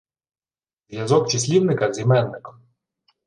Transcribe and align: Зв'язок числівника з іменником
Зв'язок 0.89 1.29
числівника 1.29 1.93
з 1.93 1.99
іменником 1.99 2.55